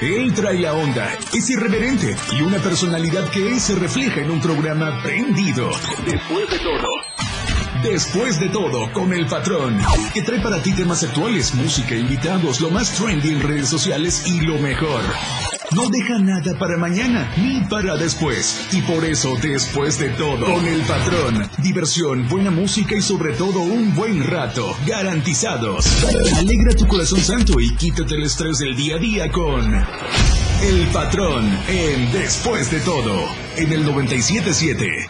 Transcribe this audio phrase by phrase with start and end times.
[0.00, 5.02] Él trae la onda, es irreverente y una personalidad que se refleja en un programa
[5.02, 5.70] prendido.
[6.04, 6.88] Después de todo.
[7.82, 9.78] Después de todo, con el patrón,
[10.12, 14.40] que trae para ti temas actuales, música, invitados, lo más trendy en redes sociales y
[14.40, 15.00] lo mejor.
[15.72, 18.68] No deja nada para mañana ni para después.
[18.72, 23.60] Y por eso, después de todo, con el patrón, diversión, buena música y sobre todo
[23.60, 26.04] un buen rato, garantizados.
[26.36, 29.74] Alegra tu corazón santo y quítate el estrés del día a día con
[30.62, 35.08] el patrón en Después de todo, en el 977.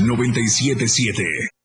[0.00, 1.57] 977.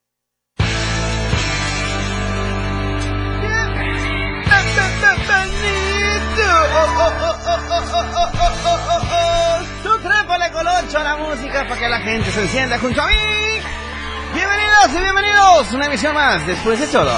[10.84, 13.14] Colocho la música para que la gente se encienda junto a mí.
[14.34, 15.72] Bienvenidos y bienvenidos.
[15.72, 17.10] Una emisión más después de todo.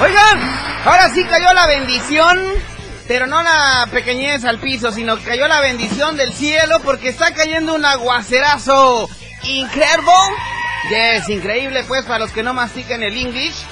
[0.00, 0.40] Oigan,
[0.84, 2.75] ahora sí cayó la bendición
[3.08, 7.74] pero no la pequeñez al piso, sino cayó la bendición del cielo porque está cayendo
[7.74, 9.08] un aguacerazo
[9.44, 10.12] increíble.
[10.90, 13.64] es increíble pues para los que no mastican el English,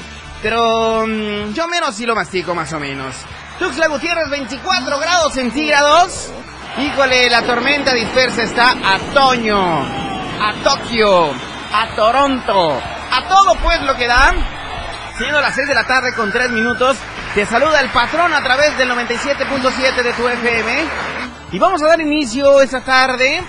[0.42, 3.16] pero mm, yo menos sí lo mastico más o menos.
[3.58, 6.30] Tuxla Gutiérrez 24 grados centígrados.
[6.78, 11.30] Híjole, la tormenta dispersa está a Toño, a Tokio,
[11.72, 12.80] a Toronto,
[13.12, 14.34] a todo pues lo que da.
[15.16, 16.96] Siendo las 6 de la tarde con 3 minutos,
[17.34, 20.84] te saluda el patrón a través del 97.7 de tu FM.
[21.50, 23.42] Y vamos a dar inicio esta tarde.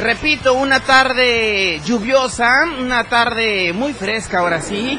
[0.00, 4.98] Repito, una tarde lluviosa, una tarde muy fresca ahora sí.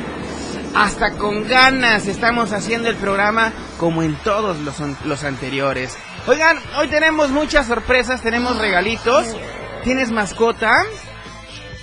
[0.73, 5.97] Hasta con ganas estamos haciendo el programa como en todos los, los anteriores.
[6.25, 9.35] Oigan, hoy tenemos muchas sorpresas, tenemos regalitos.
[9.83, 10.83] ¿Tienes mascota?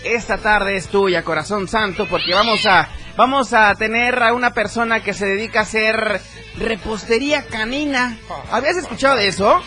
[0.05, 5.03] Esta tarde es tuya, corazón santo, porque vamos a vamos a tener a una persona
[5.03, 6.21] que se dedica a hacer
[6.59, 8.19] repostería canina.
[8.51, 9.61] ¿Habías escuchado de eso?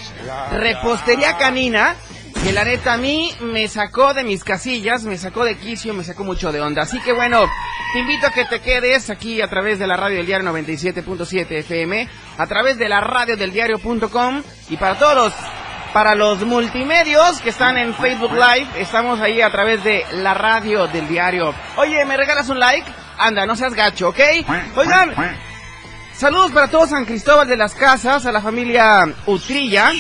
[0.52, 1.96] Repostería canina.
[2.44, 6.06] Que la neta a mí me sacó de mis casillas, me sacó de quicio, me
[6.06, 6.84] sacó mucho de onda.
[6.84, 7.46] Así que bueno,
[7.92, 11.52] te invito a que te quedes aquí a través de la radio del diario 97.7
[11.52, 12.08] FM,
[12.38, 15.34] a través de la radio del diario.com y para todos
[15.92, 20.88] para los multimedios que están en Facebook Live, estamos ahí a través de la radio
[20.88, 21.54] del diario.
[21.78, 22.90] Oye, ¿me regalas un like?
[23.20, 24.20] Anda, no seas gacho, ¿ok?
[24.76, 25.14] Oigan,
[26.20, 29.92] Saludos para todos San Cristóbal de las Casas, a la familia Utrilla.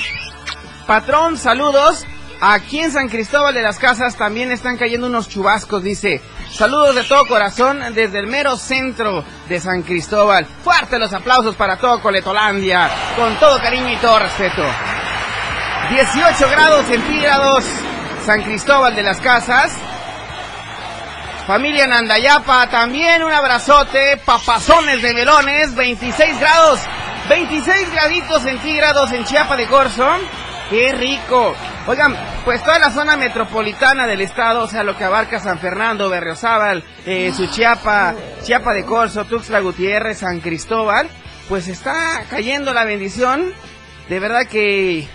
[0.85, 2.05] Patrón, saludos.
[2.41, 6.21] Aquí en San Cristóbal de las Casas también están cayendo unos chubascos, dice.
[6.51, 10.45] Saludos de todo corazón desde el mero centro de San Cristóbal.
[10.45, 14.63] Fuerte los aplausos para todo Coletolandia, con todo cariño y todo respeto.
[15.89, 17.63] 18 grados centígrados,
[18.25, 19.71] San Cristóbal de las Casas.
[21.49, 24.17] Familia Nandayapa, también un abrazote.
[24.23, 26.79] Papazones de melones, 26 grados.
[27.27, 30.07] 26 graditos centígrados en Chiapa de Corzo.
[30.69, 31.55] ¡Qué rico!
[31.87, 32.15] Oigan,
[32.45, 36.83] pues toda la zona metropolitana del estado, o sea, lo que abarca San Fernando, Berriozábal,
[37.07, 41.09] eh, su Chiapa, Chiapa de Corzo, Tuxtla Gutiérrez, San Cristóbal,
[41.47, 43.55] pues está cayendo la bendición.
[44.07, 45.09] De verdad que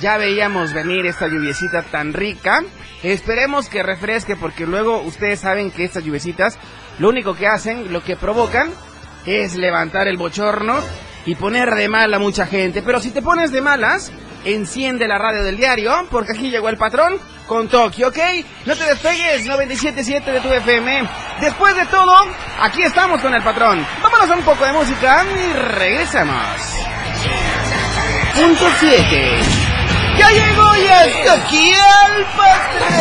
[0.00, 2.62] ya veíamos venir esta lluviecita tan rica.
[3.02, 6.58] Esperemos que refresque porque luego ustedes saben que estas lluvecitas
[6.98, 8.70] lo único que hacen, lo que provocan
[9.26, 10.78] es levantar el bochorno
[11.26, 12.82] y poner de mal a mucha gente.
[12.82, 14.12] Pero si te pones de malas,
[14.44, 18.18] enciende la radio del diario porque aquí llegó el patrón con Tokio, ¿ok?
[18.66, 21.08] No te despegues, 97.7 de tu FM.
[21.40, 22.14] Después de todo,
[22.60, 23.84] aquí estamos con el patrón.
[24.02, 26.36] Vámonos a un poco de música y regresamos.
[28.34, 29.59] Punto 7.
[30.20, 32.92] Ya llegó y hasta aquí el patrón.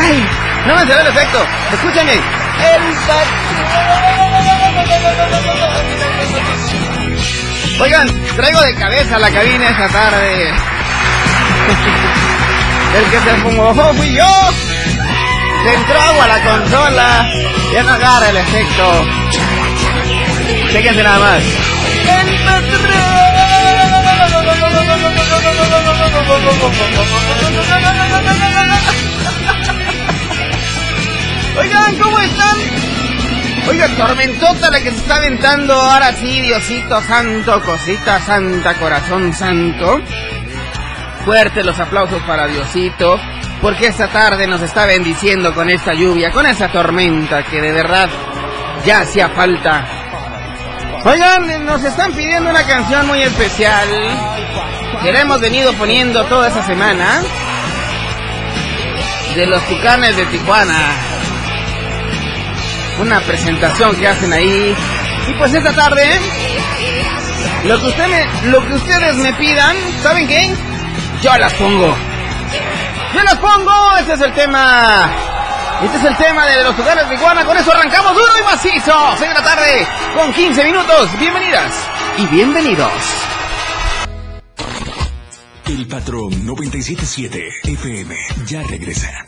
[0.00, 0.26] Ay,
[0.66, 1.46] no me salió el efecto.
[1.70, 2.14] Escúchame.
[2.14, 2.20] El
[3.06, 3.48] patrón.
[7.80, 10.48] Oigan, traigo de cabeza la cabina esta tarde.
[12.96, 14.24] El que se fumó fui yo.
[15.62, 17.30] Se entró agua a la consola.
[17.70, 19.04] Ya no agarra el efecto.
[20.72, 21.42] Chéquense nada más.
[31.58, 32.56] Oigan, ¿cómo están?
[33.68, 40.00] Oiga, tormentota la que se está aventando ahora sí, Diosito Santo, cosita santa, corazón santo.
[41.24, 43.18] Fuerte los aplausos para Diosito,
[43.60, 48.08] porque esta tarde nos está bendiciendo con esta lluvia, con esa tormenta que de verdad
[48.86, 49.97] ya hacía falta
[51.04, 53.88] Oigan, nos están pidiendo una canción muy especial
[55.00, 57.22] que le hemos venido poniendo toda esa semana
[59.34, 60.90] de los Tucanes de Tijuana.
[63.00, 64.74] Una presentación que hacen ahí.
[65.28, 66.04] Y pues esta tarde,
[67.64, 70.50] lo que, usted me, lo que ustedes me pidan, ¿saben qué?
[71.22, 71.94] Yo las pongo.
[73.14, 75.27] Yo las pongo, este es el tema
[75.82, 77.44] este es el tema de los lugares de Tijuana.
[77.44, 78.92] Con eso arrancamos duro y macizo.
[79.16, 81.18] 6 de la tarde con 15 minutos.
[81.18, 81.74] Bienvenidas
[82.18, 82.92] y bienvenidos.
[85.66, 88.16] El patrón 977 FM
[88.46, 89.26] ya regresa.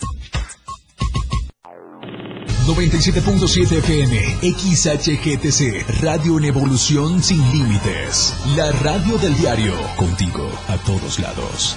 [2.67, 8.35] 97.7 FM, XHGTC, Radio en Evolución Sin Límites.
[8.55, 11.77] La radio del diario, contigo a todos lados.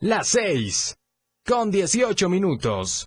[0.00, 0.96] Las 6,
[1.44, 3.06] con 18 minutos.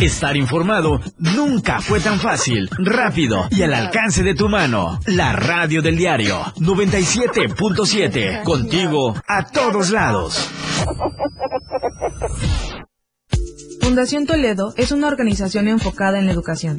[0.00, 5.00] Estar informado nunca fue tan fácil, rápido y al alcance de tu mano.
[5.06, 8.42] La radio del diario 97.7.
[8.42, 10.50] Contigo a todos lados.
[13.80, 16.78] Fundación Toledo es una organización enfocada en la educación.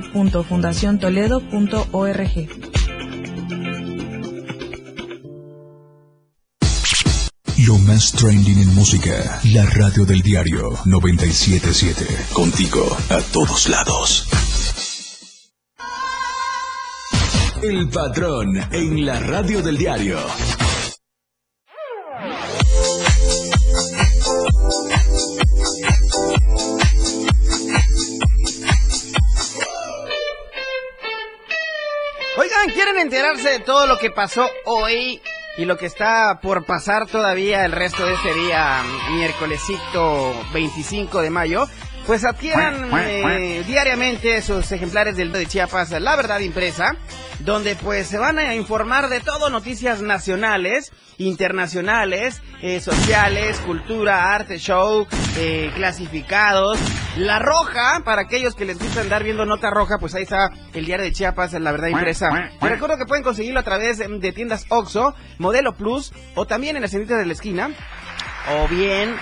[0.00, 2.48] www.fundaciontoledo.org.
[7.66, 12.04] Lo más trending en música, la radio del diario 977.
[12.32, 14.28] Contigo a todos lados.
[17.62, 20.18] El patrón en la radio del diario.
[33.04, 35.20] Enterarse de todo lo que pasó hoy
[35.58, 41.30] y lo que está por pasar todavía el resto de este día, miércolesito 25 de
[41.30, 41.66] mayo?
[42.06, 46.96] Pues adquieran eh, diariamente sus ejemplares del de Chiapas, La Verdad Impresa,
[47.40, 54.58] donde pues se van a informar de todo, noticias nacionales, internacionales, eh, sociales, cultura, arte,
[54.58, 55.06] show,
[55.38, 56.78] eh, clasificados.
[57.16, 60.84] La Roja, para aquellos que les gusta andar viendo nota roja, pues ahí está el
[60.84, 62.28] diario de Chiapas, La Verdad Impresa.
[62.60, 66.82] Les recuerdo que pueden conseguirlo a través de tiendas Oxo, Modelo Plus, o también en
[66.82, 67.70] las tienditas de la esquina,
[68.52, 69.16] o bien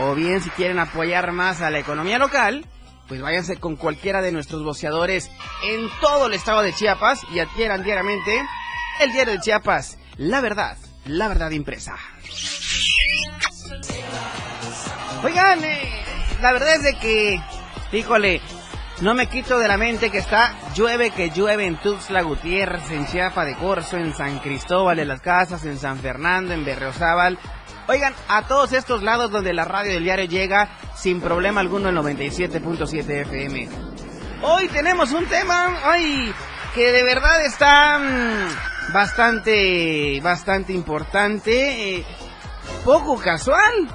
[0.00, 2.66] o bien si quieren apoyar más a la economía local,
[3.06, 5.30] pues váyanse con cualquiera de nuestros boceadores
[5.64, 8.42] en todo el estado de Chiapas y adquieran diariamente
[9.00, 11.96] el diario de Chiapas, la verdad, la verdad impresa.
[15.22, 16.04] Oigan, eh,
[16.40, 17.42] la verdad es de que,
[17.92, 18.40] híjole,
[19.00, 23.06] no me quito de la mente que está llueve que llueve en Tuxtla Gutiérrez, en
[23.06, 27.38] Chiapa de Corzo, en San Cristóbal de las Casas, en San Fernando, en Berriozábal,
[27.90, 31.96] Oigan, a todos estos lados donde la radio del diario llega sin problema alguno el
[31.96, 33.68] 97.7 FM.
[34.42, 36.32] Hoy tenemos un tema, ay,
[36.72, 42.04] que de verdad está mm, bastante, bastante importante, eh,
[42.84, 43.88] poco casual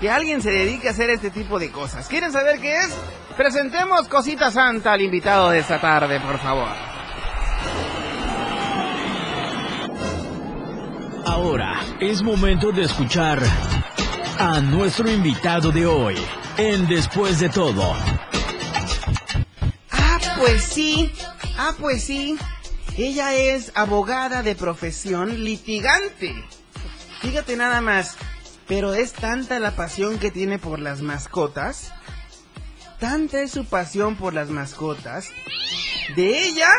[0.00, 2.08] que alguien se dedique a hacer este tipo de cosas.
[2.08, 2.96] ¿Quieren saber qué es?
[3.36, 6.93] Presentemos Cosita Santa al invitado de esta tarde, por favor.
[11.26, 13.42] Ahora es momento de escuchar
[14.38, 16.16] a nuestro invitado de hoy
[16.58, 17.94] en Después de todo.
[19.90, 21.10] Ah, pues sí,
[21.56, 22.36] ah, pues sí.
[22.98, 26.34] Ella es abogada de profesión litigante.
[27.22, 28.16] Fíjate nada más,
[28.68, 31.92] pero es tanta la pasión que tiene por las mascotas,
[33.00, 35.30] tanta es su pasión por las mascotas,
[36.16, 36.70] de ella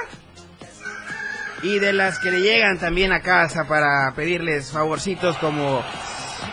[1.63, 5.83] y de las que le llegan también a casa para pedirles favorcitos como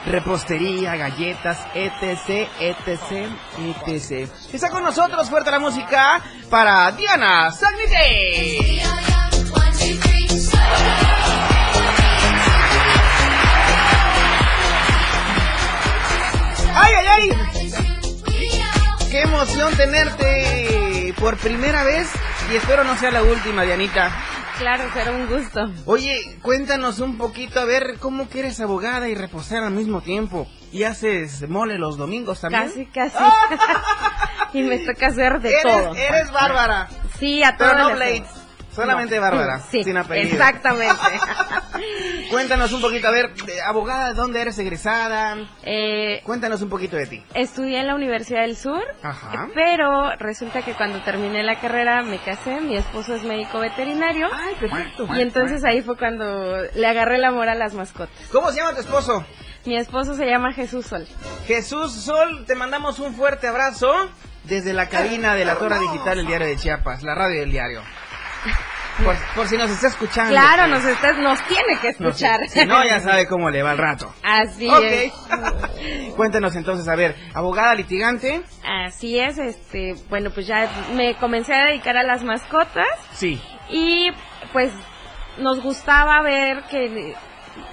[0.06, 3.28] repostería, galletas, etc, etc,
[3.58, 4.30] etc.
[4.52, 8.82] Está con nosotros fuerte la música para Diana Sagnite.
[16.74, 17.30] ¡Ay, ay, ay!
[19.10, 22.08] ¿Qué emoción tenerte por primera vez
[22.50, 24.10] y espero no sea la última, Dianita.
[24.58, 25.70] Claro, será un gusto.
[25.86, 30.46] Oye, cuéntanos un poquito, a ver, ¿cómo que eres abogada y reposera al mismo tiempo?
[30.70, 32.64] ¿Y haces mole los domingos también?
[32.64, 33.16] Casi, casi.
[34.52, 35.94] y me toca hacer de eres, todo.
[35.94, 36.88] Eres bárbara.
[37.18, 38.41] Sí, a Pero todas no Blades.
[38.74, 40.32] Solamente Bárbara, Sí, sin apellido.
[40.32, 40.96] exactamente.
[42.30, 45.36] Cuéntanos un poquito, a ver, de- abogada, ¿dónde eres egresada?
[45.62, 47.22] Eh, Cuéntanos un poquito de ti.
[47.34, 49.48] estudié en la Universidad del Sur, Ajá.
[49.54, 54.28] pero resulta que cuando terminé la carrera me casé, mi esposo es médico veterinario.
[54.32, 55.06] Ay, perfecto.
[55.14, 58.14] Y entonces ahí fue cuando le agarré el amor a las mascotas.
[58.30, 59.24] ¿Cómo se llama tu esposo?
[59.64, 61.06] Mi esposo se llama Jesús Sol.
[61.46, 63.88] Jesús Sol, te mandamos un fuerte abrazo
[64.44, 67.80] desde la cabina de la Torre Digital del Diario de Chiapas, la radio del diario.
[69.02, 70.32] Por, por si nos está escuchando.
[70.32, 70.82] Claro, pues.
[70.82, 72.46] nos, está- nos tiene que No, escuchar.
[72.46, 74.14] Si no, ya sabe cómo le va el rato.
[74.22, 75.12] Así es.
[76.16, 78.42] Cuéntanos entonces, a ver, abogada litigante.
[78.62, 83.40] Así es, este, bueno, pues ya me comencé a dedicar a las mascotas Sí.
[83.70, 84.10] y
[84.52, 84.70] pues
[85.38, 87.14] nos gustaba ver que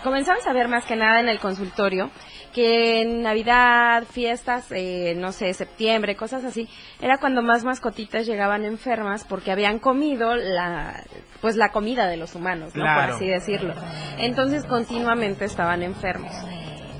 [0.03, 2.09] comenzamos a ver más que nada en el consultorio
[2.53, 6.67] que en Navidad, fiestas, eh, no sé, septiembre, cosas así,
[7.01, 11.03] era cuando más mascotitas llegaban enfermas porque habían comido la,
[11.41, 12.81] pues la comida de los humanos, ¿no?
[12.81, 13.07] Claro.
[13.07, 13.73] Por así decirlo.
[14.17, 16.33] Entonces continuamente estaban enfermos.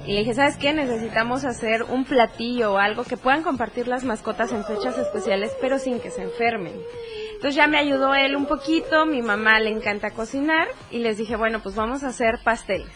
[0.06, 0.74] Y le dije, ¿sabes qué?
[0.74, 5.78] Necesitamos hacer un platillo o algo que puedan compartir las mascotas en fechas especiales, pero
[5.78, 6.74] sin que se enfermen.
[7.39, 11.38] Entonces ya me ayudó él un poquito, mi mamá le encanta cocinar y les dije,
[11.38, 12.91] bueno, pues vamos a hacer pasteles.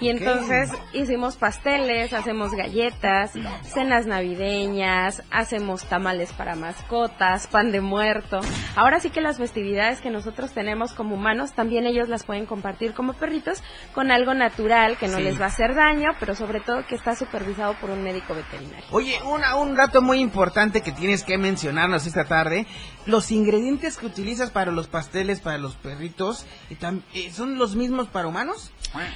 [0.00, 8.40] Y entonces hicimos pasteles, hacemos galletas, cenas navideñas, hacemos tamales para mascotas, pan de muerto.
[8.76, 12.94] Ahora sí que las festividades que nosotros tenemos como humanos, también ellos las pueden compartir
[12.94, 13.62] como perritos
[13.94, 15.22] con algo natural que no Sí.
[15.22, 18.86] les va a hacer daño, pero sobre todo que está supervisado por un médico veterinario.
[18.92, 22.66] Oye, una, un dato muy importante que tienes que mencionarnos esta tarde.
[23.06, 28.28] Los ingredientes que utilizas para los pasteles, para los perritos, eh, ¿son los mismos para
[28.28, 28.72] humanos?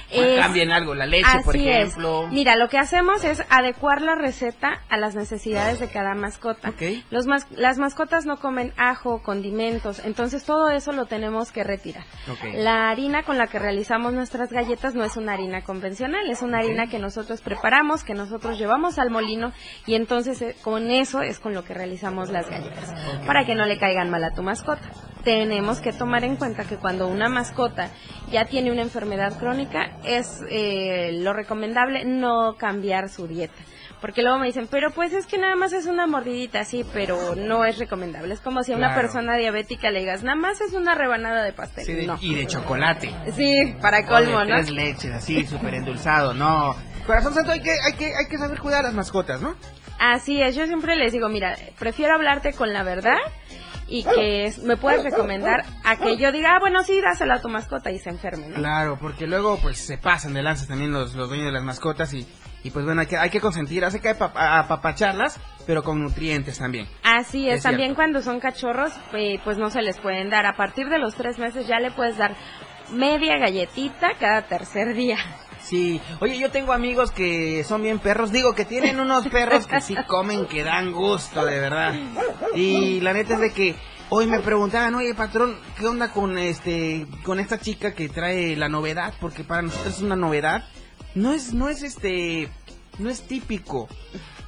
[0.09, 1.61] Es- Cambian algo, la leche, por es.
[1.61, 2.27] ejemplo.
[2.31, 6.69] Mira, lo que hacemos es adecuar la receta a las necesidades de cada mascota.
[6.69, 6.81] Ok.
[7.11, 12.05] Los mas- las mascotas no comen ajo, condimentos, entonces todo eso lo tenemos que retirar.
[12.55, 16.59] La harina con la que realizamos nuestras galletas no es una harina convencional, es una
[16.59, 19.51] harina que nosotros preparamos, que nosotros llevamos al molino
[19.85, 22.93] y entonces eh, con eso es con lo que realizamos las galletas,
[23.27, 24.81] para que no le caigan mal a tu mascota.
[25.23, 27.89] Tenemos que tomar en cuenta que cuando una mascota
[28.31, 33.55] ya tiene una enfermedad crónica, es eh, lo recomendable no cambiar su dieta.
[34.01, 37.33] Porque luego me dicen, pero pues es que nada más es una mordidita, sí, pero
[37.35, 38.35] no es recomendable.
[38.35, 39.01] Es como si a una Claro.
[39.01, 41.85] persona diabética le digas, nada más es una rebanada de pastel.
[41.85, 42.17] Sí, de- no.
[42.21, 43.11] Y de chocolate.
[43.35, 44.55] Sí, para colmo, O de ¿no?
[44.57, 46.75] Tres leches, así, súper endulzado, no.
[47.07, 49.55] Corazón santo, hay que, hay, que, hay que saber cuidar a las mascotas, ¿no?
[49.99, 53.17] Así es, yo siempre les digo, mira, prefiero hablarte con la verdad
[53.87, 57.49] y que me puedes recomendar a que yo diga, ah, bueno, sí, dásela a tu
[57.49, 58.55] mascota y se enferme, ¿no?
[58.55, 62.13] Claro, porque luego pues se pasan de lanza también los, los dueños de las mascotas
[62.13, 62.27] y,
[62.63, 66.57] y pues bueno, hay que, hay que consentir, hace que apa- apapacharlas, pero con nutrientes
[66.59, 66.87] también.
[67.03, 67.95] Así es, Es también cierto.
[67.95, 70.45] cuando son cachorros, eh, pues no se les pueden dar.
[70.47, 72.35] A partir de los tres meses ya le puedes dar
[72.91, 75.17] media galletita cada tercer día.
[75.65, 79.81] Sí, oye, yo tengo amigos que son bien perros, digo que tienen unos perros que
[79.81, 81.93] sí comen, que dan gusto, de verdad.
[82.55, 83.75] Y la neta es de que
[84.09, 88.69] hoy me preguntaban, oye, patrón, ¿qué onda con este, con esta chica que trae la
[88.69, 89.13] novedad?
[89.19, 90.65] Porque para nosotros es una novedad.
[91.15, 92.49] No es, no es este,
[92.99, 93.87] no es típico.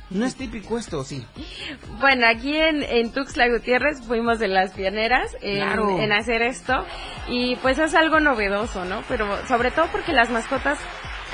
[0.10, 1.26] No es típico esto, sí.
[2.00, 6.00] Bueno, aquí en, en Tuxtla Gutiérrez fuimos de las pioneras en, Claro.
[6.00, 6.86] en hacer esto
[7.28, 9.02] y pues es algo novedoso, ¿no?
[9.10, 10.80] Pero sobre todo porque las mascotas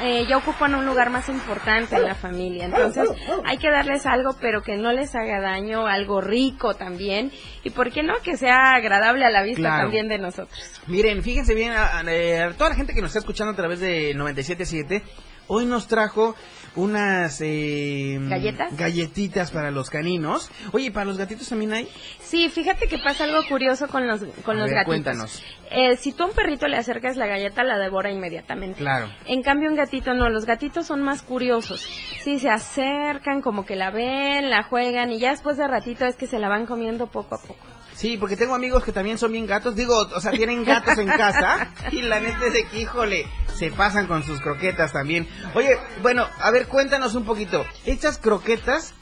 [0.01, 3.09] eh, ya ocupan un lugar más importante en la familia, entonces
[3.45, 7.31] hay que darles algo pero que no les haga daño, algo rico también
[7.63, 9.83] y por qué no que sea agradable a la vista Claro.
[9.83, 10.81] también de nosotros.
[10.87, 13.55] Miren, fíjense bien, a, a- eh, a toda la gente que nos está escuchando a
[13.55, 15.01] través de 97.7,
[15.47, 16.35] hoy nos trajo
[16.75, 18.75] unas eh, ¿Galletas?
[18.75, 20.49] galletitas para los caninos.
[20.71, 21.87] Oye, ¿y ¿para los gatitos también hay?
[22.19, 24.85] Sí, fíjate que pasa algo curioso con los, con A los ver, gatitos.
[24.87, 25.43] cuéntanos.
[25.69, 28.77] Eh, si tú a un perrito le acercas la galleta, la devora inmediatamente.
[28.79, 29.07] Claro.
[29.25, 31.81] En cambio, un gatito no, los gatitos son más curiosos.
[32.23, 36.15] Sí, se acercan, como que la ven, la juegan y ya después de ratito es
[36.15, 37.65] que se la van comiendo poco a poco.
[37.95, 41.07] Sí, porque tengo amigos que también son bien gatos, digo, o sea, tienen gatos en
[41.07, 45.27] casa y la neta es de que, híjole, se pasan con sus croquetas también.
[45.53, 47.65] Oye, bueno, a ver, cuéntanos un poquito.
[47.85, 48.93] Estas croquetas,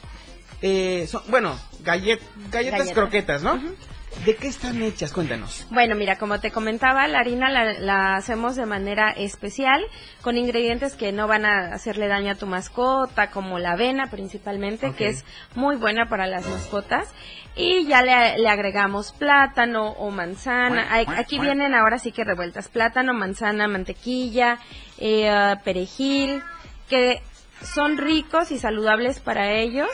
[0.62, 2.20] eh, son, bueno, gallet,
[2.52, 2.94] galletas Galletas.
[2.94, 3.60] croquetas, ¿no?
[4.26, 5.14] ¿De qué están hechas?
[5.14, 5.66] Cuéntanos.
[5.72, 9.82] Bueno, mira, como te comentaba, la harina la, la hacemos de manera especial,
[10.22, 14.94] con ingredientes que no van a hacerle daño a tu mascota, como la avena principalmente,
[14.94, 15.26] que es
[15.56, 17.14] muy buena para las mascotas.
[17.56, 20.88] Y ya le, le agregamos plátano o manzana.
[21.18, 22.70] Aquí vienen ahora sí que revueltas.
[22.70, 24.60] Plátano, manzana, mantequilla,
[25.00, 26.44] eh, perejil,
[26.88, 27.22] que
[27.62, 29.90] son ricos y saludables para ellos,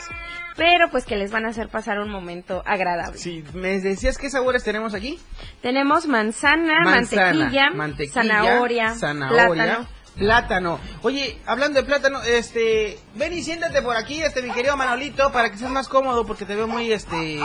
[0.58, 3.16] pero pues que les van a hacer pasar un momento agradable.
[3.16, 5.18] Sí, ¿me decías qué sabores tenemos aquí?
[5.62, 9.88] Tenemos manzana, mantequilla, mantequilla, zanahoria, zanahoria, plátano.
[10.16, 10.80] plátano.
[11.02, 15.48] Oye, hablando de plátano, este, ven y siéntate por aquí, este, mi querido Manolito, para
[15.48, 17.40] que seas más cómodo, porque te veo muy, este,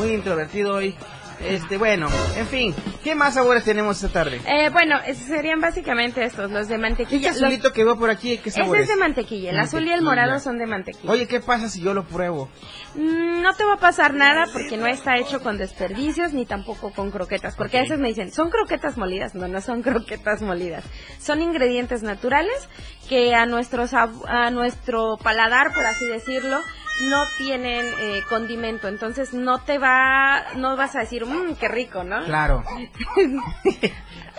[0.00, 0.96] muy introvertido hoy.
[1.40, 4.40] Este, bueno, en fin, ¿qué más sabores tenemos esta tarde?
[4.46, 7.28] Eh, bueno, serían básicamente estos, los de Este mantequilla.
[7.28, 8.82] Los- azulito que veo por aquí, ¿qué ese sabores?
[8.82, 11.12] es de mantequilla, el azul y el morado son de mantequilla.
[11.12, 12.48] Oye, ¿qué pasa si yo lo pruebo?
[12.94, 16.92] Mm, No te va a pasar nada porque no está hecho con desperdicios ni tampoco
[16.92, 17.54] con croquetas.
[17.56, 19.34] Porque a veces me dicen, ¿son croquetas molidas?
[19.34, 20.84] No, no son croquetas molidas.
[21.20, 22.68] Son ingredientes naturales
[23.08, 26.58] que a nuestro, sab- a nuestro paladar, por así decirlo,
[27.02, 28.88] no tienen eh, condimento.
[28.88, 32.24] Entonces no te va, no vas a decir, mmm, qué rico, ¿no?
[32.24, 32.64] Claro.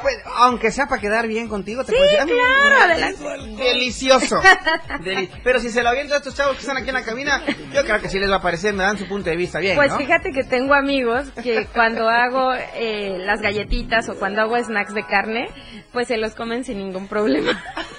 [0.02, 3.62] Pues, aunque sea para quedar bien contigo, te Sí, puedo decir, "Ah, claro, adelante.
[3.62, 4.40] Delicioso.
[5.04, 7.44] Deli- Pero si se lo aviento a estos chavos que están aquí en la cabina,
[7.74, 9.76] yo creo que sí les va a parecer, me dan su punto de vista bien,
[9.76, 9.98] Pues ¿no?
[9.98, 15.04] fíjate que tengo amigos que cuando hago eh, las galletitas o cuando hago snacks de
[15.06, 15.50] carne,
[15.92, 17.62] pues se los comen sin ningún problema.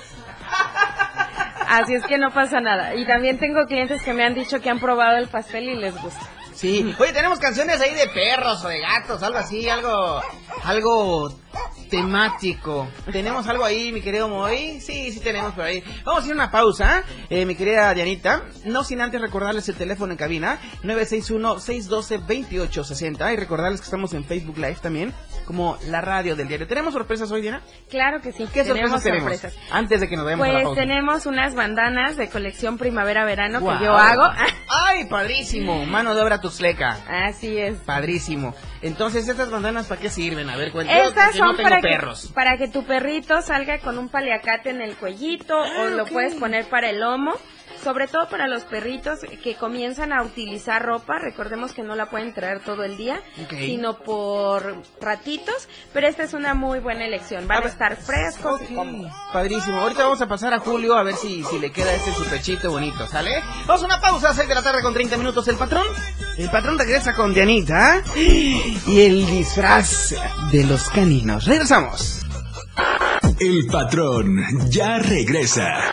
[1.70, 2.96] Así es que no pasa nada.
[2.96, 5.94] Y también tengo clientes que me han dicho que han probado el pastel y les
[6.02, 6.28] gusta.
[6.52, 6.92] Sí.
[6.98, 10.20] Oye, tenemos canciones ahí de perros o de gatos, algo así, algo,
[10.64, 11.32] algo
[11.88, 12.88] temático.
[13.12, 14.80] ¿Tenemos algo ahí, mi querido Moy?
[14.80, 15.84] Sí, sí tenemos por ahí.
[16.04, 18.42] Vamos a hacer una pausa, eh, mi querida Dianita.
[18.64, 23.32] No sin antes recordarles el teléfono en cabina, 961-612-2860.
[23.32, 25.14] Y recordarles que estamos en Facebook Live también,
[25.50, 26.68] como la radio del diario.
[26.68, 27.60] ¿Tenemos sorpresas hoy, Diana?
[27.88, 28.46] Claro que sí.
[28.54, 29.32] ¿Qué sorpresas tenemos?
[29.32, 29.56] sorpresas.
[29.72, 30.80] Antes de que nos vayamos a la Pues pausa.
[30.80, 34.22] tenemos unas bandanas de colección primavera-verano que yo hago.
[34.68, 35.84] ¡Ay, padrísimo!
[35.86, 36.98] Mano de obra tusleca.
[37.08, 37.78] Así es.
[37.78, 38.54] Padrísimo.
[38.80, 40.48] Entonces, ¿estas bandanas para qué sirven?
[40.50, 41.02] A ver, cuéntame.
[41.08, 42.30] Estas que no son tengo para que, perros.
[42.32, 46.36] para que tu perrito salga con un paliacate en el cuellito Ah, o lo puedes
[46.36, 47.32] poner para el lomo.
[47.82, 52.34] Sobre todo para los perritos que comienzan a utilizar ropa, recordemos que no la pueden
[52.34, 57.62] traer todo el día, sino por ratitos, pero esta es una muy buena elección, van
[57.62, 59.12] a, estar frescos y Ok, cómodos.
[59.32, 59.80] Padrísimo.
[59.80, 62.70] Ahorita vamos a pasar a Julio a ver si, si le queda este su pechito
[62.70, 63.42] bonito, ¿sale?
[63.66, 65.48] Vamos a una pausa, 6 de la tarde con 30 minutos.
[65.48, 65.86] El patrón,
[66.36, 70.14] el patrón regresa con Dianita y el disfraz
[70.52, 71.46] de los caninos.
[71.46, 72.20] Regresamos.
[73.38, 75.92] El patrón ya regresa.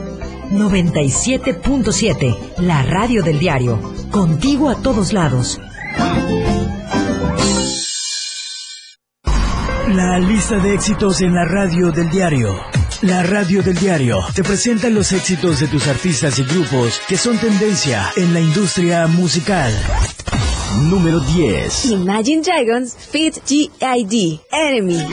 [0.51, 3.79] 97.7, la radio del diario.
[4.11, 5.59] Contigo a todos lados.
[9.87, 12.53] La lista de éxitos en la radio del diario.
[13.01, 17.37] La radio del diario te presenta los éxitos de tus artistas y grupos que son
[17.37, 19.73] tendencia en la industria musical.
[20.83, 21.85] Número 10.
[21.91, 25.07] Imagine Dragons Fit GID Enemy.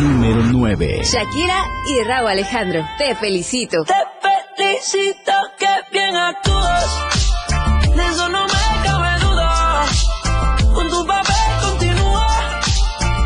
[0.00, 1.00] Número 9.
[1.04, 2.86] Shakira y Raúl Alejandro.
[2.96, 3.84] Te felicito.
[3.84, 3.94] Te
[4.56, 6.86] felicito que bien actúas.
[7.94, 9.84] De eso no me cabe duda.
[10.74, 12.60] Con tu papel continúa.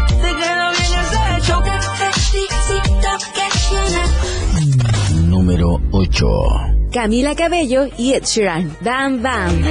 [0.09, 1.63] Te queda bien ese hecho.
[1.63, 6.27] Te felicito que bien Número 8.
[6.93, 8.77] Camila Cabello y Ed Sheeran.
[8.81, 9.63] Bam Bam.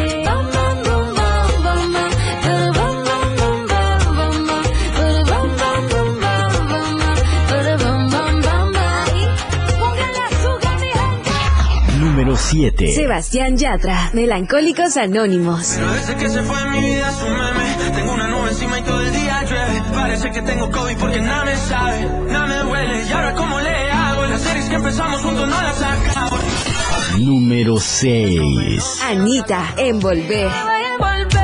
[12.21, 12.93] Número 7.
[12.93, 14.12] Sebastián Yatra.
[14.13, 15.73] Melancólicos Anónimos.
[15.75, 17.95] Pero desde que se fue mi vida es un meme.
[17.95, 19.81] Tengo una nube encima y todo el día llueve.
[19.91, 23.07] Parece que tengo COVID porque nada me sabe, nada me huele.
[23.10, 24.25] Y ahora cómo le hago.
[24.27, 26.38] Las series que empezamos juntos no las acabo.
[27.17, 29.01] Número 6.
[29.03, 29.73] Anita.
[29.77, 30.47] Envolver.
[30.47, 31.40] Voy a volver.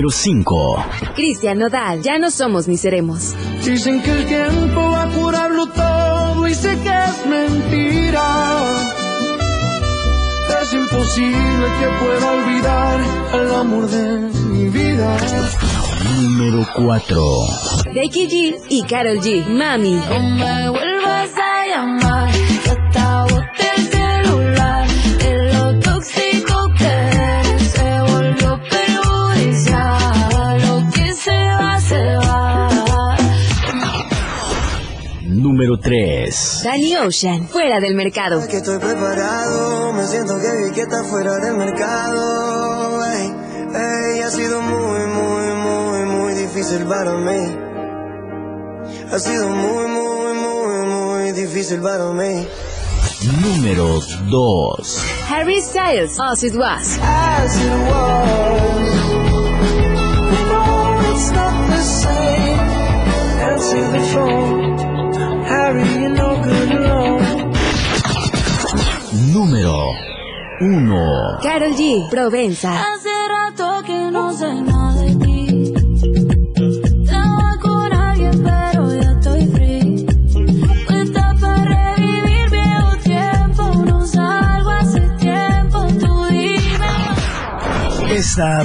[0.00, 0.84] Número 5.
[1.14, 2.00] Cristian Nodal.
[2.00, 3.34] Ya no somos ni seremos.
[3.62, 8.56] Dicen que el tiempo va a curarlo todo y sé que es mentira.
[10.62, 13.00] Es imposible que pueda olvidar
[13.42, 15.18] el amor de mi vida.
[16.22, 17.22] Número 4.
[17.92, 19.46] Becky G y Carol G.
[19.48, 19.96] Mami.
[19.96, 22.09] No me vuelvas a llamar,
[35.60, 36.62] Número 3.
[36.64, 37.46] Danny Ocean.
[37.46, 38.40] Fuera del mercado.
[38.48, 43.04] que estoy preparado, me siento que vi que está fuera del mercado.
[43.04, 43.30] Ey,
[43.74, 47.56] ey, ha sido muy, muy, muy, muy difícil para mí.
[49.12, 52.46] Ha sido muy, muy, muy, muy difícil para mí.
[53.42, 55.04] Número 2.
[55.28, 56.18] Harry Styles.
[56.18, 56.98] As It Was.
[57.02, 58.94] As it was.
[60.48, 62.60] No, it's not the same.
[63.42, 64.69] Answer the phone.
[69.32, 69.86] Número
[70.60, 71.38] 1.
[71.42, 72.08] Carol G.
[72.10, 72.72] Provenza.
[72.72, 75.29] Hace rato que no sé nada de ti.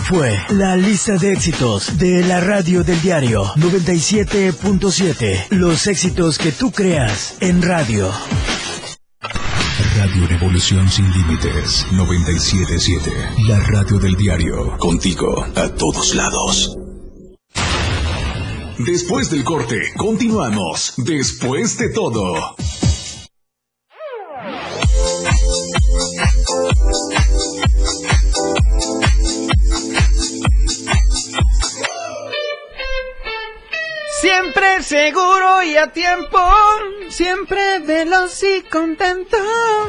[0.01, 5.47] Fue la lista de éxitos de la radio del diario 97.7.
[5.49, 8.09] Los éxitos que tú creas en radio.
[9.97, 13.11] Radio Revolución Sin Límites 977.
[13.49, 14.77] La radio del diario.
[14.77, 16.77] Contigo a todos lados.
[18.77, 20.93] Después del corte, continuamos.
[20.97, 22.55] Después de todo.
[34.85, 36.39] Seguro y a tiempo,
[37.09, 39.37] siempre veloz y contento.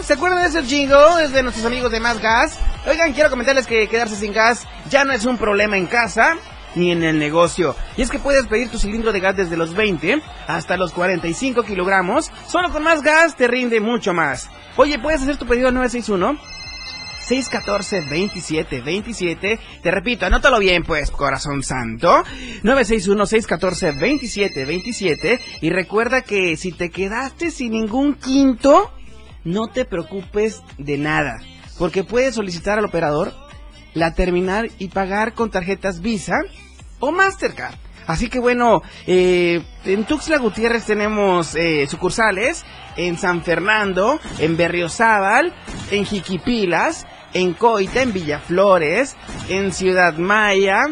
[0.03, 1.23] ¿Se acuerdan de ese jingle?
[1.23, 2.59] Es de nuestros amigos de Más Gas.
[2.87, 6.39] Oigan, quiero comentarles que quedarse sin gas ya no es un problema en casa
[6.75, 7.77] ni en el negocio.
[7.99, 11.63] Y es que puedes pedir tu cilindro de gas desde los 20 hasta los 45
[11.65, 12.31] kilogramos.
[12.47, 14.49] Solo con Más Gas te rinde mucho más.
[14.77, 16.39] Oye, puedes hacer tu pedido al 961
[17.29, 19.59] 614-2727.
[19.83, 22.25] Te repito, anótalo bien, pues, corazón santo.
[22.63, 25.41] 961-614-2727.
[25.61, 28.91] Y recuerda que si te quedaste sin ningún quinto,
[29.45, 31.41] no te preocupes de nada.
[31.79, 33.33] Porque puedes solicitar al operador
[33.95, 36.41] la terminal y pagar con tarjetas Visa
[37.01, 37.75] o Mastercard.
[38.07, 42.65] Así que bueno, eh, en Tuxtla Gutiérrez tenemos eh, sucursales
[42.97, 45.53] en San Fernando, en Berriozábal,
[45.91, 47.05] en Jiquipilas,
[47.37, 49.17] en Coita, en Villaflores,
[49.49, 50.87] en Ciudad Maya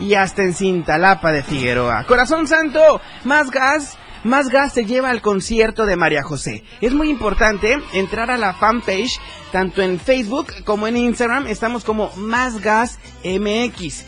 [0.00, 2.04] y hasta en Cintalapa de Figueroa.
[2.04, 3.98] Corazón Santo, más gas.
[4.24, 6.62] Más gas te lleva al concierto de María José.
[6.80, 9.18] Es muy importante entrar a la fanpage,
[9.50, 11.48] tanto en Facebook como en Instagram.
[11.48, 14.04] Estamos como Más Gas MX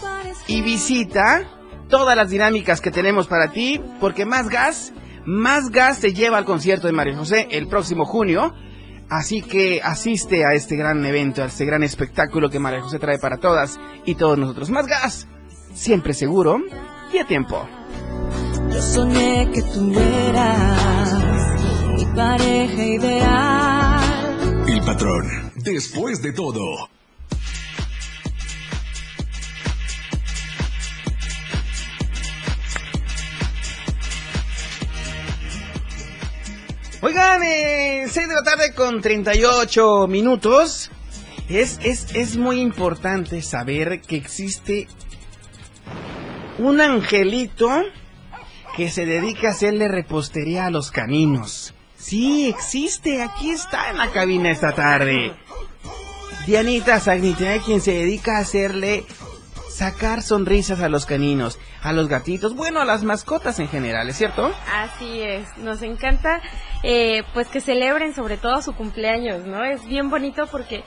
[0.47, 1.49] y visita
[1.87, 4.93] todas las dinámicas que tenemos para ti, porque Más Gas,
[5.25, 8.53] Más Gas te lleva al concierto de María José el próximo junio.
[9.09, 13.19] Así que asiste a este gran evento, a este gran espectáculo que María José trae
[13.19, 14.69] para todas y todos nosotros.
[14.69, 15.27] Más Gas,
[15.73, 16.57] siempre seguro
[17.13, 17.67] y a tiempo.
[18.71, 21.13] Yo soñé que tú eras
[21.95, 24.63] mi pareja ideal.
[24.67, 26.92] El patrón, después de todo.
[37.05, 40.89] Oigan, eh, 6 de la tarde con 38 minutos.
[41.49, 44.87] Es, es, es muy importante saber que existe
[46.59, 47.67] un angelito
[48.77, 51.73] que se dedica a hacerle repostería a los caninos.
[51.97, 55.33] Sí, existe, aquí está en la cabina esta tarde.
[56.47, 59.03] Dianita Sagnita, quien se dedica a hacerle
[59.69, 64.17] sacar sonrisas a los caninos, a los gatitos, bueno, a las mascotas en general, ¿es
[64.17, 64.53] cierto?
[64.71, 66.41] Así es, nos encanta
[66.83, 69.63] eh, pues que celebren sobre todo su cumpleaños, ¿no?
[69.63, 70.83] Es bien bonito porque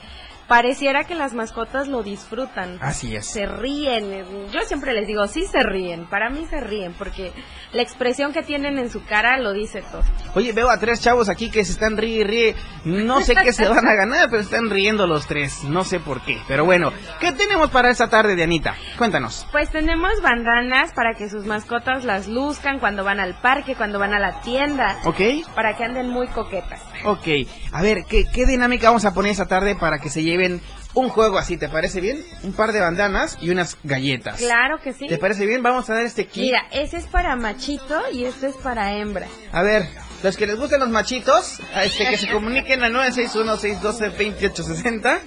[0.47, 2.77] pareciera que las mascotas lo disfrutan.
[2.81, 3.25] Así es.
[3.25, 7.31] Se ríen, yo siempre les digo, sí se ríen, para mí se ríen porque
[7.73, 10.03] la expresión que tienen en su cara lo dice todo.
[10.35, 12.55] Oye, veo a tres chavos aquí que se están ríe y ríe.
[12.85, 15.63] No sé qué se van a ganar, pero están riendo los tres.
[15.63, 16.39] No sé por qué.
[16.47, 18.75] Pero bueno, ¿qué tenemos para esta tarde, Dianita?
[18.97, 19.45] Cuéntanos.
[19.51, 24.13] Pues tenemos bandanas para que sus mascotas las luzcan cuando van al parque, cuando van
[24.13, 25.19] a la tienda, ¿Ok?
[25.55, 26.81] para que anden muy coquetas.
[27.05, 27.27] Ok.
[27.73, 30.61] A ver, ¿qué, qué dinámica vamos a poner esta tarde para que se lleven
[30.93, 31.57] un juego así?
[31.57, 32.23] ¿Te parece bien?
[32.43, 34.39] Un par de bandanas y unas galletas.
[34.39, 35.07] Claro que sí.
[35.07, 35.61] ¿Te parece bien?
[35.63, 36.43] Vamos a dar este kit.
[36.43, 39.27] Mira, ese es para machito y este es para hembra.
[39.51, 39.87] A ver,
[40.23, 45.19] los que les gusten los machitos, a este, que se comuniquen al 961-612-2860.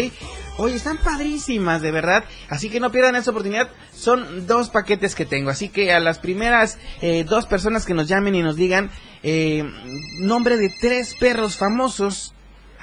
[0.57, 2.23] Oye, están padrísimas, de verdad.
[2.49, 3.69] Así que no pierdan esa oportunidad.
[3.93, 5.49] Son dos paquetes que tengo.
[5.49, 8.91] Así que a las primeras eh, dos personas que nos llamen y nos digan
[9.23, 9.63] eh,
[10.19, 12.32] nombre de tres perros famosos.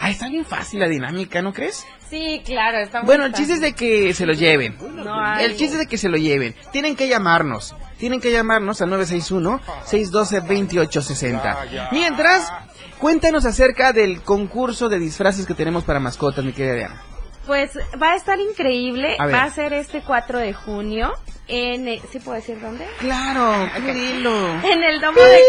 [0.03, 1.85] Ay, está bien fácil la dinámica, ¿no crees?
[2.09, 3.47] Sí, claro, está muy Bueno, el fácil.
[3.47, 4.77] chiste es de que se lo lleven.
[4.97, 6.55] No hay- El chiste es de que se lo lleven.
[6.73, 7.77] Tienen que llamarnos.
[7.99, 11.91] Tienen que llamarnos al 961-612-2860.
[11.93, 12.51] Mientras,
[12.99, 17.03] cuéntanos acerca del concurso de disfraces que tenemos para mascotas, mi querida Diana.
[17.47, 19.17] Pues va a estar increíble.
[19.19, 19.27] A.
[19.27, 21.13] Va a ser este 4 de junio
[21.49, 21.89] en...
[21.89, 22.87] eh, ¿Sí puedo decir dónde?
[22.99, 24.47] Claro, tú dilo.
[24.63, 25.41] En el domo de...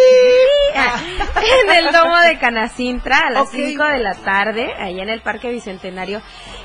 [0.74, 3.52] en el domo de Canacintra a las Ok.
[3.56, 6.22] 5 de la tarde, ahí en el Parque Bicentenario.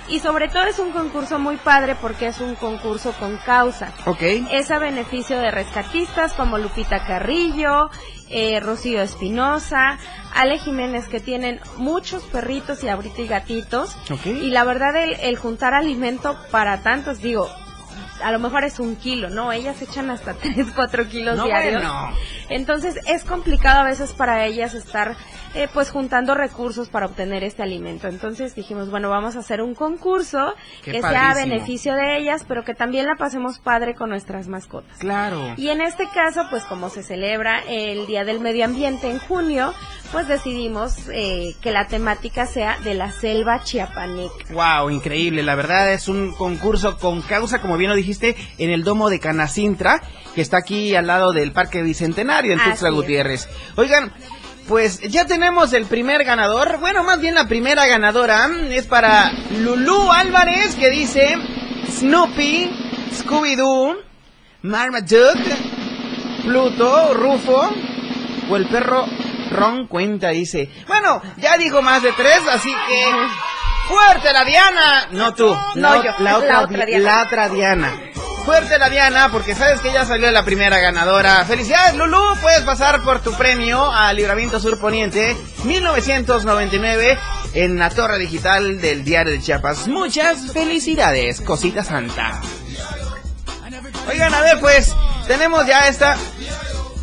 [0.09, 3.93] Y sobre todo es un concurso muy padre porque es un concurso con causa.
[4.07, 4.23] Ok.
[4.53, 7.91] Es a beneficio de rescatistas como Lupita Carrillo,
[8.31, 9.99] eh, Rocío Espinosa,
[10.35, 13.97] Ale Jiménez, que tienen muchos perritos y ahorita y gatitos.
[14.27, 17.49] Y la verdad, el, el juntar alimento para tantos, digo,
[18.23, 19.53] a lo mejor es un kilo, ¿no?
[19.53, 21.83] Ellas echan hasta 3, 4 kilos No, diarios.
[21.83, 22.11] bueno.
[22.49, 25.17] Entonces es complicado a veces para ellas estar
[25.55, 28.09] eh, pues juntando recursos para obtener este alimento.
[28.09, 32.45] Entonces dijimos, bueno, vamos a hacer un concurso Qué que sea a beneficio de ellas,
[32.47, 34.99] pero que también la pasemos padre con nuestras mascotas.
[34.99, 35.55] Claro.
[35.57, 39.73] Y en este caso, pues como se celebra el Día del Medio Ambiente en junio,
[40.13, 44.53] pues decidimos eh, que la temática sea de la selva chiapaneca.
[44.53, 45.43] Wow, increíble.
[45.43, 49.21] La verdad es un concurso con causa, como bien lo dijiste, en el domo de
[49.21, 50.03] Canacintra,
[50.37, 52.90] que está aquí al lado del Parque Bicentenario en Tuxtla.
[52.90, 53.49] Gutiérrez.
[53.75, 54.12] Oigan,
[54.68, 56.79] pues ya tenemos el primer ganador.
[56.79, 61.37] Bueno, más bien la primera ganadora es para Lulú Álvarez, que dice
[61.90, 62.70] Snoopy,
[63.18, 63.96] Scooby-Doo,
[64.62, 65.57] Marmaduke,
[66.44, 67.70] Pluto, Rufo
[68.51, 69.07] o el perro
[69.51, 70.70] Ron cuenta, dice.
[70.87, 73.05] Bueno, ya dijo más de tres, así que
[73.88, 75.09] fuerte la Diana.
[75.12, 77.05] No tú, No, la, yo, la la otra, otra Di- Diana.
[77.16, 77.92] la otra Diana.
[78.47, 81.45] Fuerte la Diana, porque sabes que ya salió la primera ganadora.
[81.45, 82.23] Felicidades, Lulu.
[82.41, 87.19] Puedes pasar por tu premio a Libramiento Sur Poniente 1999
[87.55, 89.89] en la torre digital del Diario de Chiapas.
[89.89, 92.41] Muchas felicidades, cosita santa.
[94.09, 94.95] Oigan, a ver, pues,
[95.27, 96.17] tenemos ya esta.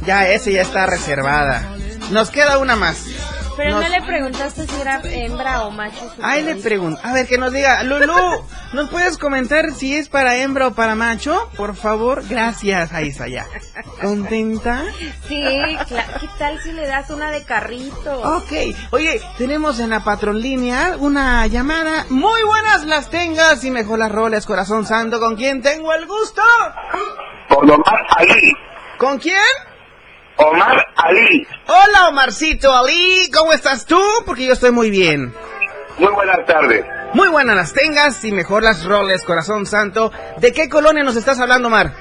[0.05, 1.75] Ya, esa ya está reservada.
[2.11, 3.03] Nos queda una más.
[3.55, 6.11] Pero no, le preguntaste si era hembra o macho.
[6.21, 6.99] Ahí le pregunto.
[7.03, 7.83] A ver, que nos diga.
[7.83, 8.13] Lulu,
[8.73, 11.49] ¿nos puedes comentar si es para hembra o para macho?
[11.55, 12.93] Por favor, gracias.
[12.93, 13.45] Ahí está ya.
[14.01, 14.83] ¿Contenta?
[15.27, 15.43] Sí,
[15.87, 16.13] claro.
[16.19, 18.21] ¿Qué tal si le das una de carrito?
[18.37, 18.51] Ok.
[18.91, 22.05] Oye, tenemos en la patron línea una llamada.
[22.09, 25.19] Muy buenas las tengas y mejor las roles, corazón santo.
[25.19, 26.41] ¿Con quién tengo el gusto?
[27.49, 28.53] Con Omar Ali.
[28.97, 29.37] ¿Con quién?
[30.37, 31.47] Omar Ali.
[31.67, 33.29] Hola, Omarcito Ali.
[33.31, 34.01] ¿Cómo estás tú?
[34.25, 35.33] Porque yo estoy muy bien.
[35.97, 36.85] Muy buenas tardes.
[37.13, 40.11] Muy buenas las tengas y mejor las roles, corazón santo.
[40.37, 41.91] ¿De qué colonia nos estás hablando, Omar?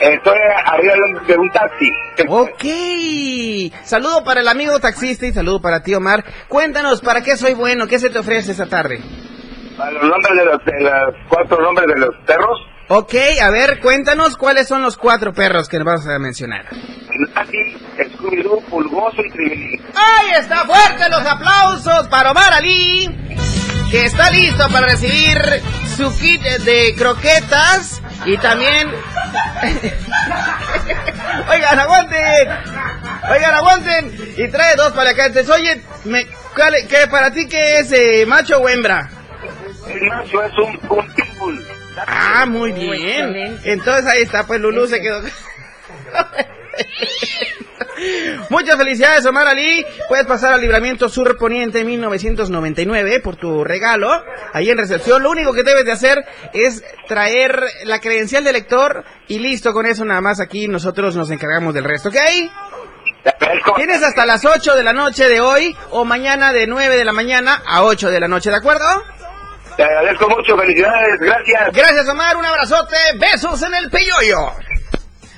[0.00, 0.94] Estoy arriba
[1.26, 1.90] de un taxi.
[2.28, 3.84] Ok.
[3.84, 6.24] Saludo para el amigo taxista y saludo para ti, Omar.
[6.48, 7.86] Cuéntanos, ¿para qué soy bueno?
[7.88, 9.00] ¿Qué se te ofrece esta tarde?
[9.78, 12.58] A los nombres de los, de los cuatro nombres de los perros.
[12.94, 16.66] Ok, a ver, cuéntanos cuáles son los cuatro perros que nos vas a mencionar.
[17.34, 17.56] Nati,
[17.96, 19.80] Scooby-Doo, Pulgoso y Tribilín.
[19.94, 23.08] ¡Ahí está fuerte los aplausos para Omar Ali!
[23.90, 25.38] Que está listo para recibir
[25.96, 28.90] su kit de croquetas y también...
[31.50, 32.48] Oigan, aguanten.
[33.30, 34.34] Oigan, aguanten.
[34.36, 35.48] Y trae dos paliacantes.
[35.48, 39.08] Oye, me, ¿cuál- qué, ¿para ti qué es, eh, macho o hembra?
[39.88, 41.66] El macho es un, un pitbull.
[41.96, 43.60] Ah, muy bien.
[43.64, 45.20] Entonces ahí está, pues Lulu se quedó.
[48.50, 49.84] Muchas felicidades, Omar Ali.
[50.08, 54.08] Puedes pasar al Libramiento Sur Poniente 1999 por tu regalo.
[54.52, 59.04] Ahí en recepción, lo único que debes de hacer es traer la credencial de lector
[59.28, 62.16] y listo, con eso nada más aquí nosotros nos encargamos del resto, ¿ok?
[63.76, 67.12] Tienes hasta las 8 de la noche de hoy o mañana de 9 de la
[67.12, 68.84] mañana a 8 de la noche, ¿de acuerdo?
[69.76, 71.72] Te agradezco mucho, felicidades, gracias.
[71.72, 74.52] Gracias, Omar, un abrazote, besos en el peyoyo.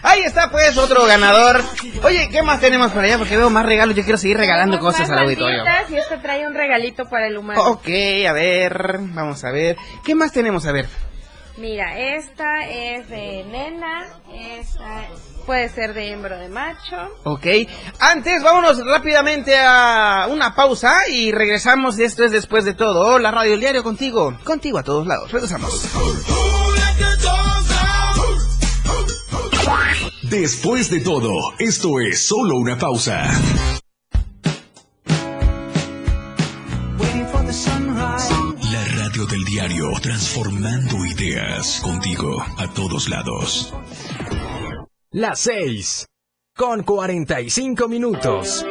[0.02, 1.62] Ahí está pues otro ganador.
[2.02, 3.16] Oye, ¿qué más tenemos por allá?
[3.16, 5.64] Porque veo más regalos, yo quiero seguir regalando Tenemos cosas más al auditorio.
[5.88, 7.62] Y este trae un regalito para el humano.
[7.62, 7.88] Ok,
[8.28, 9.76] a ver, vamos a ver.
[10.04, 10.66] ¿Qué más tenemos?
[10.66, 10.86] A ver.
[11.56, 15.06] Mira, esta es de nena, esta
[15.46, 16.96] puede ser de hembra o de macho.
[17.22, 17.46] Ok,
[18.00, 21.98] antes vámonos rápidamente a una pausa y regresamos.
[21.98, 23.18] Esto es después de todo.
[23.18, 25.30] La radio El diario contigo, contigo a todos lados.
[25.30, 25.88] Regresamos.
[30.22, 33.30] Después de todo, esto es solo una pausa.
[40.02, 43.72] Transformando ideas contigo a todos lados.
[45.10, 46.06] Las 6.
[46.54, 48.66] Con 45 minutos.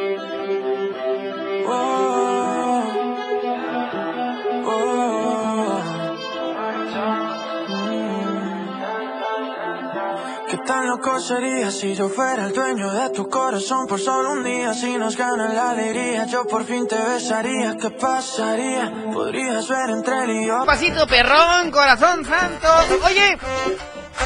[10.64, 14.72] Tan loco sería si yo fuera el dueño de tu corazón por solo un día?
[14.72, 17.76] Si nos gana la alegría, yo por fin te besaría.
[17.76, 18.92] ¿Qué pasaría?
[19.12, 20.64] Podrías ver entre él y yo.
[20.64, 22.68] Pasito perrón, corazón santo.
[23.04, 23.38] Oye,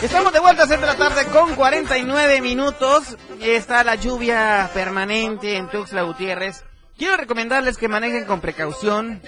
[0.02, 3.16] estamos de vuelta a hacer de la tarde con 49 minutos.
[3.40, 6.67] Está la lluvia permanente en Tuxtla Gutiérrez.
[6.98, 9.22] Quiero recomendarles que manejen con precaución.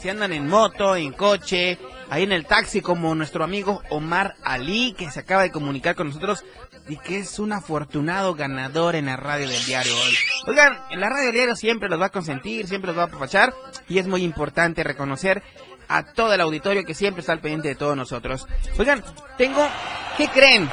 [0.00, 1.76] Si andan en moto, en coche,
[2.08, 6.06] ahí en el taxi, como nuestro amigo Omar Ali, que se acaba de comunicar con
[6.06, 6.44] nosotros
[6.88, 10.14] y que es un afortunado ganador en la radio del diario hoy.
[10.46, 13.06] Oigan, en la radio del diario siempre los va a consentir, siempre los va a
[13.06, 13.52] apapachar
[13.88, 15.42] y es muy importante reconocer
[15.88, 18.46] a todo el auditorio que siempre está al pendiente de todos nosotros.
[18.78, 19.02] Oigan,
[19.36, 19.68] tengo,
[20.16, 20.70] ¿qué creen?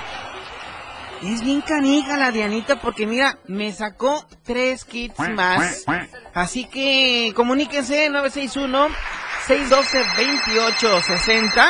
[1.23, 5.83] Es bien canija la Dianita porque mira, me sacó tres kits más.
[6.33, 8.87] Así que comuníquense 961
[9.47, 11.67] 612 2860.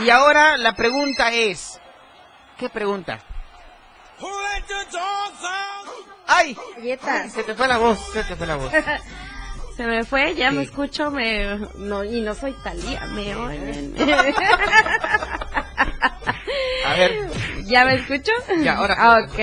[0.00, 1.80] Y ahora la pregunta es,
[2.58, 3.20] ¿qué pregunta?
[6.26, 6.56] ¡Ay!
[7.30, 8.72] Se te fue la voz, se te fue la voz.
[9.76, 10.56] Se me fue, ya Sí.
[10.56, 13.94] me escucho, me no y no soy Talía, me oyen.
[16.86, 17.30] A ver.
[17.66, 18.30] ¿Ya me escucho?
[18.62, 18.94] Ya, ahora.
[18.98, 19.38] Ah, ok.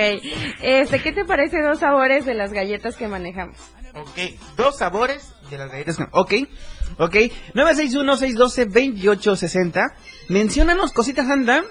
[0.62, 3.56] Este, ¿qué te parece dos sabores de las galletas que manejamos?
[3.94, 4.18] Ok,
[4.56, 5.96] dos sabores de las galletas.
[5.98, 6.32] que- Ok,
[6.98, 7.16] ok.
[7.54, 9.92] 961-612-2860.
[10.28, 11.62] Menciónanos, cositas anda.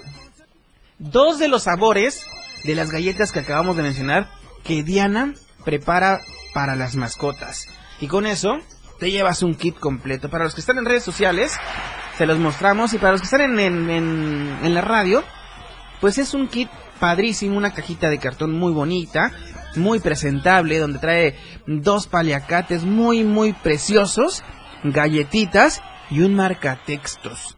[0.98, 2.24] Dos de los sabores
[2.64, 4.28] de las galletas que acabamos de mencionar
[4.64, 5.34] que Diana
[5.64, 6.20] prepara
[6.54, 7.66] para las mascotas.
[8.00, 8.58] Y con eso
[9.00, 10.30] te llevas un kit completo.
[10.30, 11.56] Para los que están en redes sociales,
[12.16, 12.92] se los mostramos.
[12.94, 15.24] Y para los que están en, en, en- en la radio,
[16.02, 16.68] pues es un kit
[17.00, 19.32] padrísimo, una cajita de cartón muy bonita,
[19.76, 21.36] muy presentable, donde trae
[21.66, 24.44] dos paliacates muy, muy preciosos,
[24.84, 25.80] galletitas
[26.10, 27.56] y un marcatextos.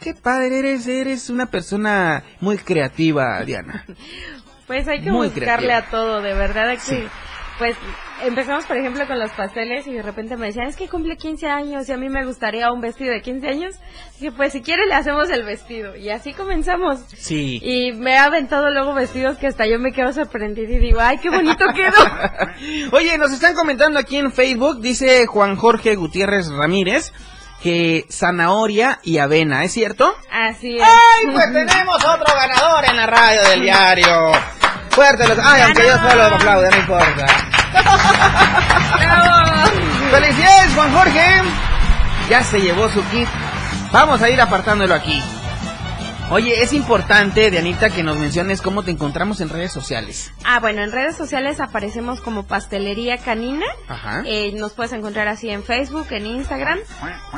[0.00, 3.84] Qué padre eres, eres una persona muy creativa, Diana.
[4.66, 5.76] Pues hay que Muy buscarle creativa.
[5.78, 7.02] a todo, de verdad, hay que, Sí.
[7.58, 7.74] pues
[8.24, 11.46] empezamos, por ejemplo, con los pasteles y de repente me decían, es que cumple 15
[11.46, 13.74] años y a mí me gustaría un vestido de 15 años.
[14.18, 15.96] Dije, pues si quiere le hacemos el vestido.
[15.96, 17.00] Y así comenzamos.
[17.16, 17.60] Sí.
[17.62, 21.18] Y me ha aventado luego vestidos que hasta yo me quedo sorprendida y digo, ay,
[21.18, 22.92] qué bonito quedó.
[22.96, 27.12] Oye, nos están comentando aquí en Facebook, dice Juan Jorge Gutiérrez Ramírez,
[27.62, 30.14] que zanahoria y avena, ¿es cierto?
[30.30, 30.82] Así es.
[30.82, 34.32] ¡Ay, pues tenemos otro ganador en la radio del diario!
[34.90, 35.38] Fuerte los...
[35.38, 37.47] ¡Ay, aunque yo solo aplaudo, no importa!
[40.10, 41.42] ¡Felicidades, Juan Jorge!
[42.28, 43.28] Ya se llevó su kit.
[43.92, 45.22] Vamos a ir apartándolo aquí.
[46.30, 50.30] Oye, es importante, Dianita, que nos menciones cómo te encontramos en redes sociales.
[50.44, 53.64] Ah, bueno, en redes sociales aparecemos como Pastelería Canina.
[53.88, 54.22] Ajá.
[54.26, 56.80] Eh, nos puedes encontrar así en Facebook, en Instagram,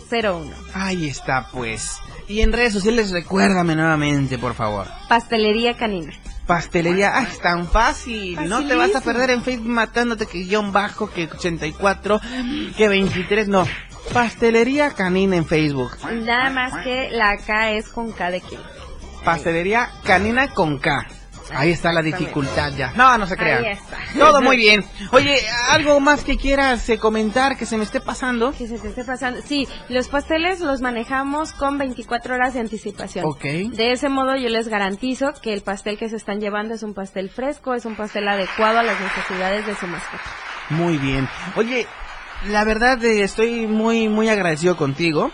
[0.10, 0.55] 3201.
[0.74, 1.99] Ahí está pues.
[2.28, 4.88] Y en redes sociales recuérdame nuevamente, por favor.
[5.07, 6.14] Pastelería canina.
[6.45, 8.49] Pastelería, ah, es tan fácil.
[8.49, 12.20] No te vas a perder en Facebook matándote que guion bajo, que 84,
[12.76, 13.68] que 23, no.
[14.12, 15.91] Pastelería canina en Facebook.
[16.12, 18.64] Nada más que la K es con K de kilo.
[19.24, 21.05] Pastelería canina con K.
[21.54, 22.91] Ahí está la dificultad ya.
[22.95, 23.64] No, no se crean.
[23.64, 23.97] Ahí está.
[24.18, 24.84] Todo muy bien.
[25.12, 25.39] Oye,
[25.70, 28.52] ¿algo más que quieras eh, comentar que se me esté pasando?
[28.52, 29.41] Que se te esté pasando.
[29.45, 33.26] Sí, los pasteles los manejamos con 24 horas de anticipación.
[33.26, 33.43] Ok.
[33.43, 36.93] De ese modo yo les garantizo que el pastel que se están llevando es un
[36.93, 40.24] pastel fresco, es un pastel adecuado a las necesidades de su mascota.
[40.70, 41.28] Muy bien.
[41.56, 41.88] Oye,
[42.47, 45.32] la verdad eh, estoy muy, muy agradecido contigo.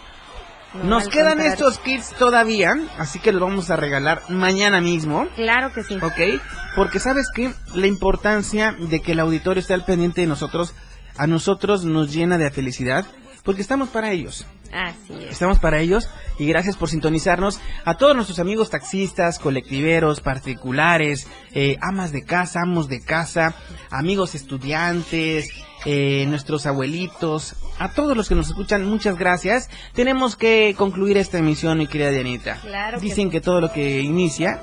[0.83, 1.53] No, Nos quedan contrario.
[1.53, 5.27] estos kits todavía, así que los vamos a regalar mañana mismo.
[5.35, 5.95] Claro que sí.
[6.01, 6.41] ¿Ok?
[6.75, 10.73] Porque sabes que la importancia de que el auditorio esté al pendiente de nosotros,
[11.17, 13.05] a nosotros nos llena de felicidad,
[13.43, 14.45] porque estamos para ellos.
[14.73, 15.31] Así es.
[15.33, 16.09] Estamos para ellos
[16.39, 17.59] y gracias por sintonizarnos.
[17.85, 23.55] A todos nuestros amigos taxistas, colectiveros, particulares, eh, amas de casa, amos de casa,
[23.91, 25.49] amigos estudiantes,
[25.85, 29.69] eh, nuestros abuelitos, a todos los que nos escuchan, muchas gracias.
[29.93, 32.57] Tenemos que concluir esta emisión, mi querida Dianita.
[32.61, 33.31] Claro que Dicen sí.
[33.31, 34.61] que todo lo que inicia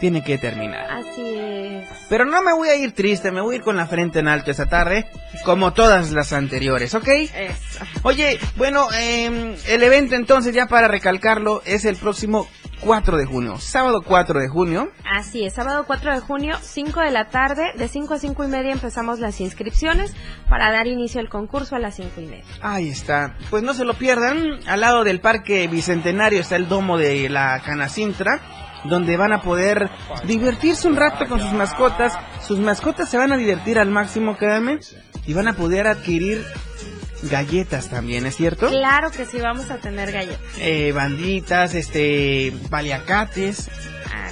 [0.00, 0.90] tiene que terminar.
[0.90, 1.88] Así es.
[2.08, 4.26] Pero no me voy a ir triste, me voy a ir con la frente en
[4.26, 5.06] alto esta tarde,
[5.44, 7.06] como todas las anteriores, ¿ok?
[7.08, 7.84] Eso.
[8.02, 12.48] Oye, bueno, eh, el evento entonces, ya para recalcarlo, es el próximo
[12.82, 14.90] 4 de junio, sábado 4 de junio.
[15.10, 18.48] Así es, sábado 4 de junio, 5 de la tarde, de 5 a 5 y
[18.48, 20.14] media empezamos las inscripciones
[20.48, 22.44] para dar inicio al concurso a las 5 y media.
[22.60, 23.36] Ahí está.
[23.50, 24.58] Pues no se lo pierdan.
[24.66, 28.40] Al lado del Parque Bicentenario está el domo de la Canacintra,
[28.84, 29.88] donde van a poder
[30.24, 32.18] divertirse un rato con sus mascotas.
[32.40, 34.80] Sus mascotas se van a divertir al máximo, créanme,
[35.24, 36.44] y van a poder adquirir
[37.22, 38.68] galletas también, ¿es cierto?
[38.68, 40.40] Claro que sí, vamos a tener galletas.
[40.58, 43.68] Eh, banditas, este, paliacates.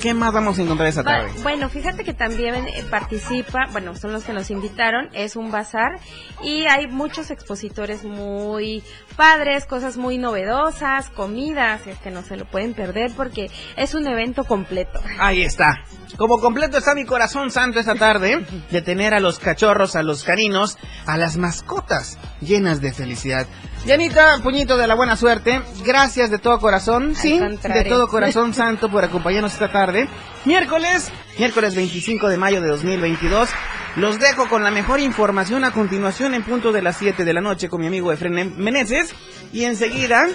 [0.01, 1.33] ¿Qué más vamos a encontrar esa Va- tarde?
[1.43, 5.99] Bueno, fíjate que también eh, participa, bueno, son los que nos invitaron, es un bazar
[6.43, 8.83] y hay muchos expositores muy
[9.17, 14.07] padres, cosas muy novedosas, comidas, es que no se lo pueden perder porque es un
[14.07, 15.01] evento completo.
[15.19, 15.83] Ahí está.
[16.17, 20.25] Como completo está mi corazón santo esta tarde de tener a los cachorros, a los
[20.25, 23.47] caninos, a las mascotas llenas de felicidad.
[23.87, 28.91] Yanita, puñito de la buena suerte, gracias de todo corazón, sí, de todo corazón santo
[28.91, 30.07] por acompañarnos esta tarde.
[30.45, 33.49] Miércoles, miércoles 25 de mayo de 2022.
[33.97, 37.41] Los dejo con la mejor información a continuación en punto de las 7 de la
[37.41, 39.15] noche con mi amigo Efren Meneses.
[39.53, 40.29] Y enseguida,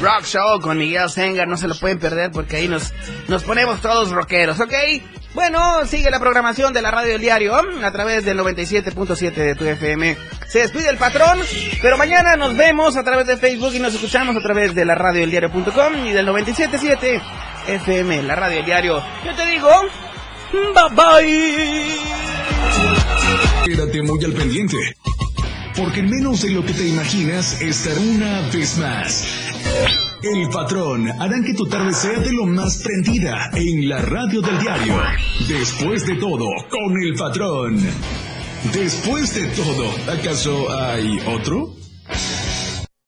[0.00, 2.92] Rock Show con Miguel Sengar, no se lo pueden perder porque ahí nos,
[3.28, 4.74] nos ponemos todos rockeros, ¿ok?
[5.34, 9.64] Bueno, sigue la programación de la radio del diario a través del 97.7 de tu
[9.64, 10.16] FM.
[10.46, 11.38] Se despide el patrón,
[11.80, 14.94] pero mañana nos vemos a través de Facebook y nos escuchamos a través de la
[14.94, 17.22] radio diario.com y del 97.7
[17.68, 19.02] FM, la radio del diario.
[19.24, 19.70] Yo te digo,
[20.52, 21.96] bye bye.
[23.64, 24.76] Quédate muy al pendiente,
[25.76, 29.26] porque en menos de lo que te imaginas estará una vez más.
[30.22, 34.58] El patrón harán que tu tarde sea de lo más prendida en la radio del
[34.60, 34.94] diario.
[35.48, 37.80] Después de todo, con el patrón.
[38.72, 41.74] Después de todo, ¿acaso hay otro?